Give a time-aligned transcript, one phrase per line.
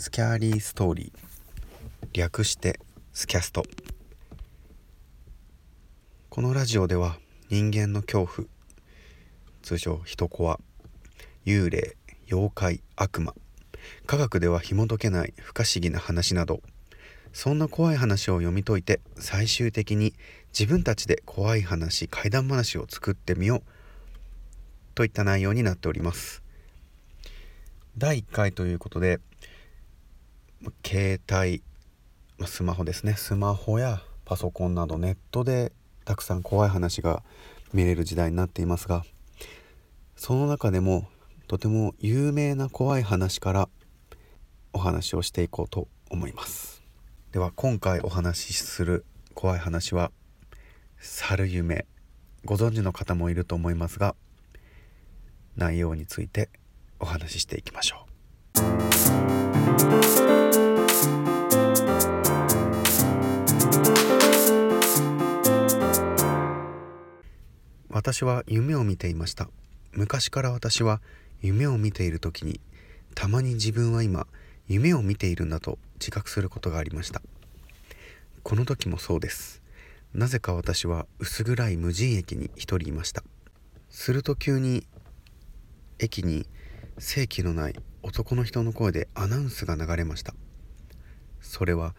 [0.00, 2.08] スキャーリーストーリー。
[2.14, 2.80] 略して
[3.12, 3.64] スキャスト。
[6.30, 7.18] このラジオでは
[7.50, 8.48] 人間の恐怖。
[9.60, 10.58] 通称人コア。
[11.44, 11.98] 幽霊
[12.30, 13.34] 妖怪悪魔。
[14.06, 16.62] 科学では紐解けない不可思議な話など。
[17.34, 20.14] そんな怖い話を読み解いて最終的に
[20.58, 23.62] 自分たちで怖い話怪談話を作ってみよう。
[24.94, 26.42] といった内容になっております。
[27.98, 29.20] 第1回ということで
[30.84, 31.62] 携帯
[32.46, 33.14] スマホですね。
[33.14, 35.72] スマホやパソコンなどネットで
[36.04, 37.22] たくさん怖い話が
[37.72, 39.04] 見れる時代になっていますが
[40.16, 41.08] その中でも
[41.46, 43.68] とても有名な怖い話から
[44.72, 46.82] お話をしていこうと思います。
[47.32, 50.10] では今回お話しする怖い話は
[50.98, 51.86] 猿夢
[52.44, 54.14] ご存知の方もいると思いますが
[55.56, 56.50] 内容について
[56.98, 58.06] お話ししていきましょ
[60.06, 60.09] う。
[68.00, 69.50] 私は夢を見ていました。
[69.92, 71.02] 昔から私は
[71.42, 72.58] 夢を見ている時に
[73.14, 74.26] たまに自分は今
[74.68, 77.20] 夢を見ているんだと自覚することがありました。
[78.42, 79.60] この時もそうです。
[80.14, 83.22] なぜか私は薄暗い無人駅に一人いました。
[83.90, 84.86] すると急に
[85.98, 86.46] 駅に
[86.96, 90.32] 正気のない男の人の声でアナウンスが流れました。
[91.42, 91.94] それは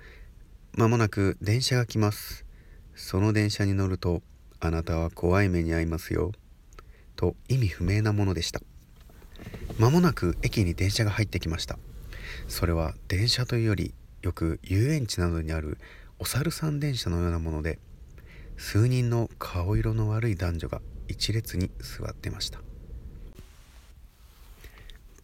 [0.73, 2.43] 間もなく電車が来ます。
[2.95, 4.23] その電車に乗ると
[4.61, 6.31] あなたは怖い目に遭いますよ。
[7.17, 8.61] と意味不明なものでした。
[9.77, 11.77] 間もなく駅に電車が入ってきました。
[12.47, 15.77] それは電車というよりよく遊園地などにある
[16.19, 17.79] お猿さん電車のようなもので
[18.57, 22.59] 数人の顔色の悪い男女が一列に座ってました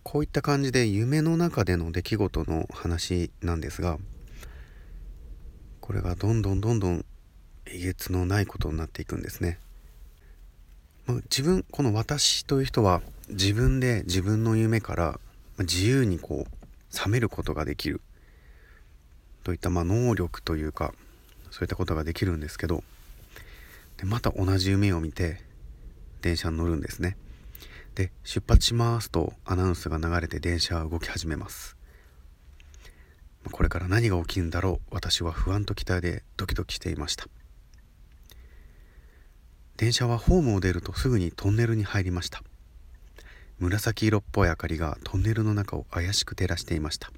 [0.02, 4.00] こういった感じで夢の中での出来事の話なんですが
[5.82, 7.06] これがどんどんどんどん
[7.72, 9.60] えげつのないことになっていくんですね。
[11.06, 15.20] まあ、自分この私という人は自分で自分の夢から
[15.60, 18.02] 自由にこう覚めることができる。
[19.44, 20.94] といったま能力というか
[21.52, 22.84] そういったことができるんですけど
[23.96, 25.42] でまた同じ夢を見て
[26.22, 27.16] 電車に乗るんですね。
[27.96, 31.78] で出発しますとアナウンスが流れて電車は動き始めます。
[33.52, 37.28] これから何が起きるんだろう私は不安と期待でドキドキしていました。
[39.78, 42.42] 電車はホームを出るとすぐにトンネルに入りました。
[43.60, 47.12] 紫色っぽい明かりがトンネルの中を怪しく照らしていました。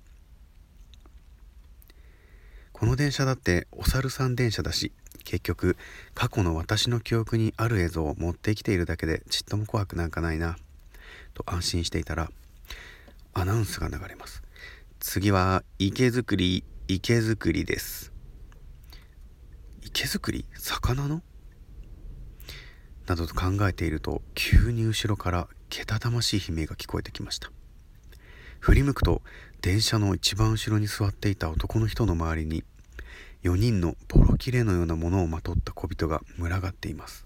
[2.74, 4.92] この電車だってお猿さん電車だし
[5.24, 5.78] 結局
[6.14, 10.58] 過去の私の記憶にある映像を持ってきているだけでちっとも怖くなんかないな
[11.34, 12.30] と安心していたら
[13.34, 14.44] アナウンスが流れます。
[15.00, 18.12] 次は池作り池作りです。
[19.82, 20.46] 池作り？
[20.56, 21.22] 魚の？
[23.10, 27.52] などと考えていると急に後ろからけたたましい悲鳴が聞こえてきました。
[28.60, 29.24] 振り向くと
[29.62, 32.64] 電車の一番後ろに座っていた男の人の周りに
[33.44, 37.26] 4人のボロ切れのようなものをまとった小人が群がっています。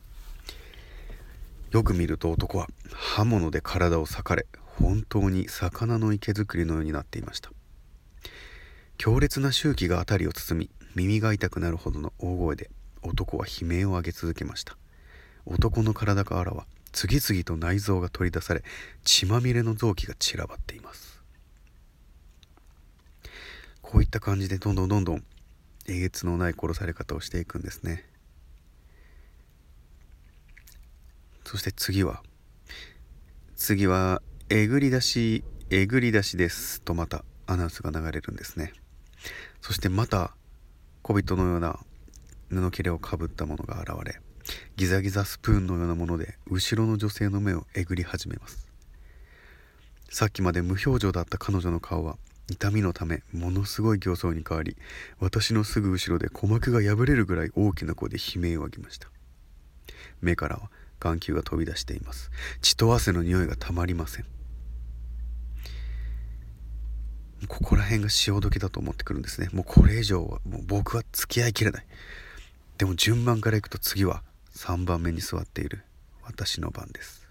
[1.72, 4.46] よく見ると男は刃物で体を裂かれ
[4.78, 7.52] 本当に魚の池作りのようになっていました。
[8.98, 12.70] 強烈な周期が辺りを包み耳が痛くなるほどの大声で
[13.02, 14.78] 男は悲鳴を上げ続けました。
[15.46, 18.64] 男の体からは次々と内臓が取り出され
[19.04, 21.22] 血まみれの臓器が散らばっています。
[23.82, 25.24] こういった感じでどんどんどんどん
[25.86, 28.06] えげつのない殺され方をしていくんですね。
[31.46, 32.24] そして次は
[33.56, 38.74] 次はえぐり出しえぐり出しですとまたアナウンスが流れるんですね。
[39.62, 40.36] そしてまた
[41.02, 41.80] 小人のような
[42.50, 44.20] 布切れをかぶったものが現れ
[44.76, 48.68] ギザギザスプーンのようなもので後ろの女性の目をえぐり始めます。
[50.10, 52.18] さっきまで無表情だった彼女の顔は
[52.50, 54.76] 痛みのためものすごい形相に変わり
[55.20, 59.08] 私のすぐ後ろで鼓膜が破れるぐらい大きな声で悲鳴を上げました。
[60.22, 60.70] 目からは
[61.00, 62.32] 眼球が飛び出しています。
[62.62, 64.26] 血と汗の匂いがたまりません。
[67.48, 69.50] ここら辺が潮時だと思ってくるんですね。
[69.52, 71.86] もうこれ以上はもう僕は付き合いきれない。
[72.78, 74.24] でも順番からいくと次は
[74.56, 75.84] 3番目に座っている
[76.24, 77.28] 私の番です。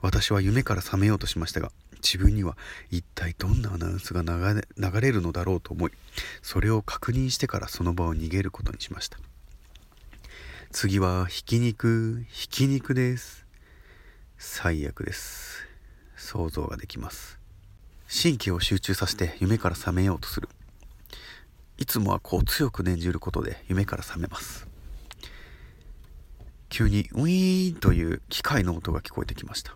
[0.00, 1.70] 私は夢から覚めようとしましたが
[2.02, 2.56] 自分には
[2.90, 5.92] 一体どんなアナウンスが流れるのだろうと思い
[6.40, 9.18] それを確認してからその場を逃げることにしました。
[10.72, 13.44] 次はひき肉ひき肉です。
[14.38, 15.66] 最悪です。
[16.16, 17.38] 想像ができます。
[18.10, 20.48] 神経を集中させて夢から覚めようとする。
[21.76, 24.69] いつもはこう強く念じることで夢から覚めます。
[26.70, 29.74] 急にウィーンという機械の音が聞こえてきました。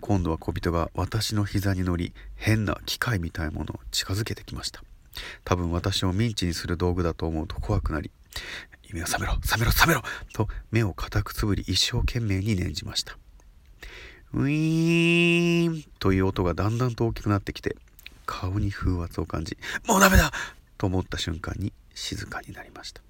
[0.00, 4.84] 今度は小人が私の膝に乗り変な機械みたいなものを近づけてきました。
[5.44, 8.10] 多分私をミンチにする道具だと思うと怖くなり
[8.84, 10.02] 夢を覚めろ覚めろ覚めろ！
[10.32, 13.16] と目を固くつぶり一生懸命に念じました。
[14.34, 17.76] ウィーンという音がだんだんと大きくなってきて
[18.26, 20.32] 顔に風圧を感じもうダメだ！
[20.78, 23.02] と思った瞬間に静かになりました。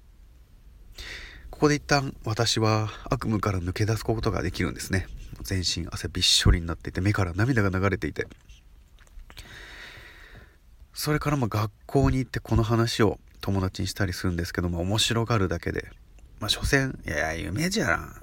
[1.53, 5.05] ここで一旦私は悪夢から抜け出すことができるんですね。
[5.43, 8.27] 全身汗びっしょりになっていて目から涙が流れていて。
[10.93, 15.91] それからま学校に行ってこの話を友達にしたりするんですけども面白がるだけで。
[16.39, 18.15] まあ所詮いや夢じゃん。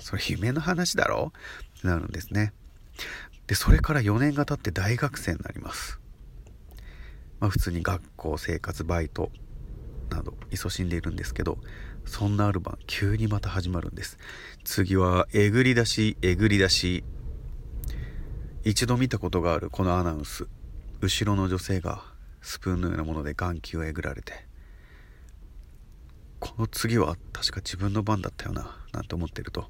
[0.00, 1.32] それ夢の話だろ？
[1.78, 2.52] ってなるんですね。
[3.46, 6.00] でそれから4年が経って大学生になります。
[7.38, 9.30] まあ普通に学校生活バイト。
[10.12, 11.58] など勤しんでいるんですけど
[12.04, 14.18] そんなある晩急にまた始まるんです。
[14.64, 17.04] 次はえぐり出しえぐり出し。
[18.64, 20.46] 一度見たことがあるこのアナウンス。
[21.00, 22.04] 後ろの女性が
[22.42, 24.32] スプーンのようなもので眼球をえぐられて
[26.38, 29.66] この次は確か自分の番だったよななんて思ってると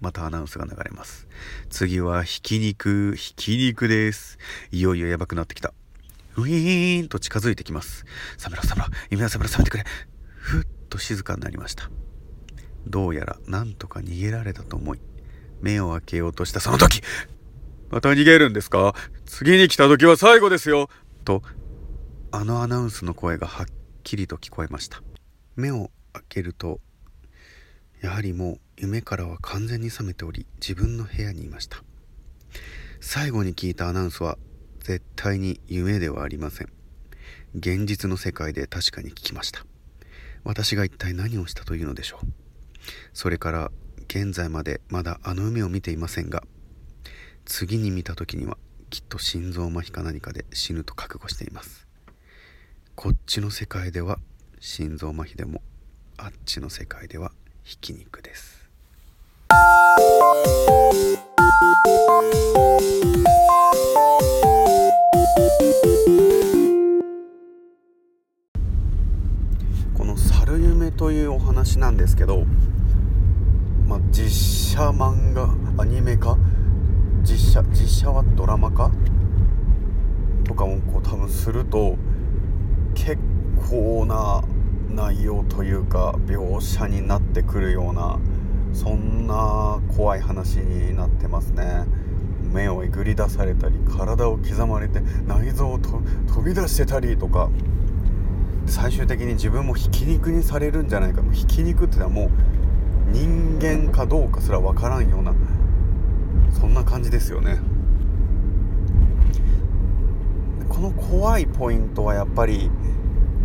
[0.00, 1.28] またアナウンスが流れます。
[1.70, 4.38] 次はひき肉ひき肉です。
[4.70, 5.72] いよいよやばくなってきた。
[6.36, 8.04] ウィーンと近づいてきます。
[8.36, 9.84] サメラサメラ夢はサメラ冷めてくれ。
[10.26, 11.90] ふっと静かになりました。
[12.86, 15.00] どうやらなんとか逃げられたと思い
[15.60, 17.02] 目を開けようとしたその時。
[17.90, 18.94] また逃げるんですか？
[19.24, 20.88] 次に来た時は最後ですよ。
[21.24, 21.42] と
[22.30, 23.66] あのアナウンスの声がはっ
[24.02, 25.02] きりと聞こえました。
[25.56, 26.80] 目を開けると
[28.02, 31.82] やはりもう夢からは完全に覚めており自分の部屋にいました。
[33.00, 34.36] 最後に聞いたアナウンスは
[34.84, 36.68] 絶対に夢ではありません。
[37.56, 39.64] 現実の世界で確かに聞きました。
[40.44, 42.26] 私が一体何をしたというのでしょう。
[43.14, 43.70] それから
[44.08, 46.42] 現在までまだあの夢を見ていませんが
[47.46, 48.58] 次に見た時には
[48.90, 51.86] きっと心臓麻痺か何かで死ぬと覚悟しています。
[52.94, 54.18] こっちの世界では
[54.60, 55.62] 心臓麻痺でも
[56.18, 57.32] あっちの世界では
[57.62, 58.68] ひき肉です。
[71.74, 72.44] 話なんですけど、
[73.86, 76.36] まあ、実写漫画アニメ化
[77.22, 78.90] 実写実写はドラマ化
[80.44, 81.96] とかもこう多分すると
[82.94, 83.18] 結
[83.70, 84.42] 構な
[84.90, 88.18] 内容というか描写になってくるような
[88.72, 91.84] そんな怖い話になってますね。
[92.52, 97.50] 目をえぐり出されたり体を刻まれて内臓を飛び出してたりとか
[98.66, 101.22] 最終的に自分もひき肉にされるんじゃないか。
[101.32, 102.30] ひき肉っていうのはもう
[103.10, 105.34] 人間かどうかすら分からんような
[106.50, 107.58] そんな感じですよね。
[110.68, 112.70] この怖いポイントはやっぱり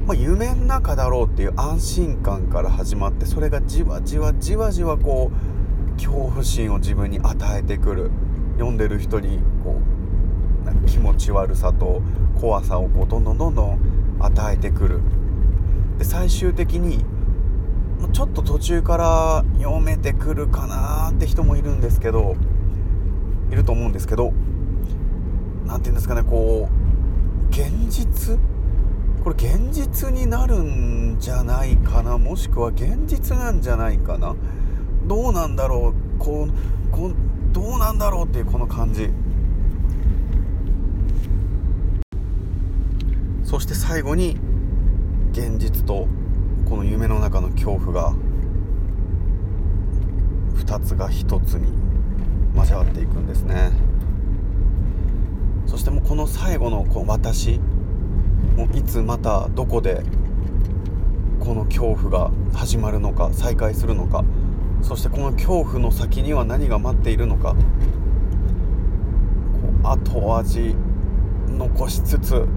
[0.08, 8.10] まあ、夢の中だろうっていう安心感から始まってそれがじわじわじわじわこう恐怖心を自分に与えてくる。
[8.54, 9.80] 読んでる人にこ
[10.64, 12.02] うなんか気持ち悪さと
[12.42, 13.80] 怖さをこうどんどんどんどん
[14.20, 15.02] 与えてくる。
[15.98, 17.04] で最終的に
[18.14, 22.38] ちょっと途中から読めてくるかなって人もいるんですけど
[23.52, 24.32] いると思うんですけど
[25.66, 28.38] 何て言うんですかねこう現実？
[29.24, 32.18] これ現実になるんじゃないかな？
[32.18, 34.36] もしくは現実なんじゃないかな？
[35.06, 36.20] どうなんだろう？
[36.20, 37.16] こうこう
[37.52, 39.10] どうなんだろうっていうこの感じ。
[43.60, 44.38] そして最後に
[45.34, 46.08] 現実と
[46.70, 48.14] この夢の中の恐怖が
[50.56, 51.68] 2つが1つに
[52.56, 53.72] 交わっていくんですね。
[55.66, 57.60] そしてもうこの最後のこう私
[58.56, 60.04] もういつまたどこで
[61.42, 64.24] この恐怖が始まるのか再開するのか
[64.82, 67.58] そしてこの恐怖の先には何が待っているのか
[69.84, 70.78] 後味
[71.50, 72.48] 残しつつ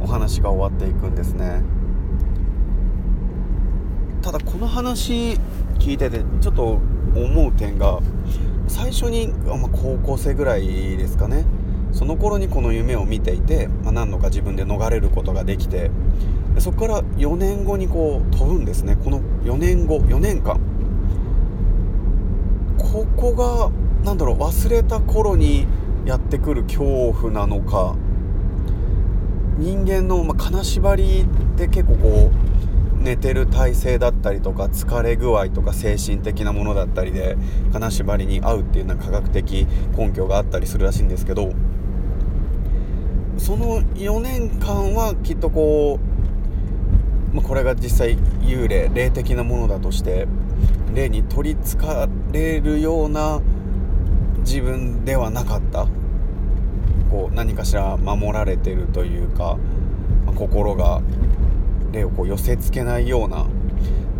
[0.00, 1.62] お話が終わっていくんですね。
[4.22, 5.38] ただこの話
[5.78, 6.78] 聞いててちょっと
[7.14, 8.00] 思う点が
[8.66, 11.44] 最初に、まあ、高校生ぐらいですかね。
[11.92, 15.90] その頃にこの夢を見ていて、まあ、何度か自分で逃れることができて
[16.54, 18.96] でそこから4年後にこう飛ぶんですね。
[18.96, 20.60] この4年後4年間。
[22.76, 23.70] ここが
[24.04, 25.66] 何だろう忘れた頃に
[26.04, 27.96] やってくる恐怖なのか
[29.58, 37.36] 人間の、まあ、金縛りって結構こう寝てる体勢だったりとか疲れ具合とか精神的なものだったりで
[37.72, 41.52] 金縛りに合うっていうのは科学的根拠があったりするらしいんですけど
[43.36, 45.98] その4年間はきっとこ
[47.32, 50.28] う、まあ、これが実際幽霊霊的なものだとして
[50.94, 53.40] 霊に取りつかれるような
[54.40, 55.86] 自分ではなかった。
[57.10, 59.58] こう何かしら守られてるというか、
[60.26, 61.02] まあ、心が
[61.92, 63.46] 霊をこう寄せつけないような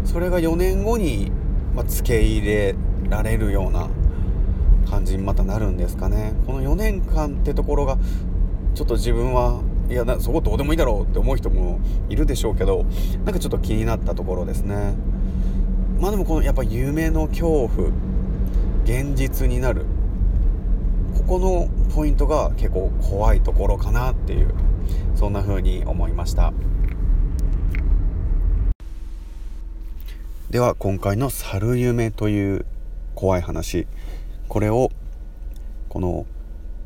[0.04, 1.30] それが4年後に、
[1.74, 2.74] まあ、付け入れ
[3.08, 3.88] られるような
[4.88, 6.32] 感じにまたなるんですかね。
[6.46, 7.98] この4年間ってところが
[8.74, 12.84] ちょっと自分はいやそこどうでもいいだろうって思う人もいるでしょうけど
[13.24, 14.94] なんかちょっと気になったところですね。
[16.00, 17.88] まあでもこのやっぱ夢の恐怖
[18.84, 19.84] 現実になる
[21.28, 24.54] ここのポイントが結構怖いところかなっていう
[25.14, 26.54] そんな風に思いました。
[30.48, 32.64] では今回の「猿夢」という
[33.14, 33.86] 怖い話
[34.48, 34.90] これを
[35.90, 36.24] この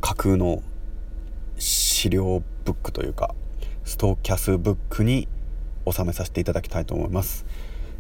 [0.01, 0.61] 架空の
[1.57, 3.37] 資料ブックというか
[3.85, 5.29] ストーキャスブックに
[5.89, 7.47] 収めさせていただきたいと思います。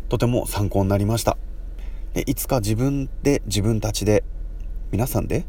[0.09, 1.39] とても参考になりました。
[2.15, 4.25] でいつか自分で自分たちで
[4.91, 5.45] 皆さんで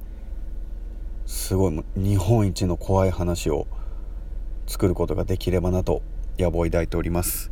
[1.26, 3.68] すごい日本一の怖い話を
[4.68, 6.02] 作ることができればなと
[6.38, 7.52] 野望を抱いております。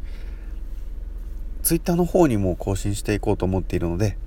[1.64, 4.18] ツイッターの方にも更新していこうと思っているので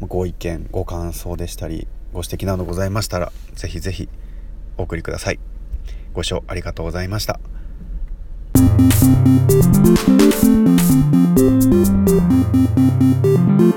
[0.00, 4.08] ご意見ご感想でしたりご指摘などございましたら是非是非
[4.78, 5.38] お送りください。
[6.14, 7.40] ご視聴ありがとうございました